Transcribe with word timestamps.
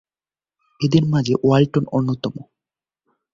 এদের 0.81 1.03
মাঝে 1.05 1.33
ওয়ালটন 1.43 1.85
অন্যতম। 1.91 2.35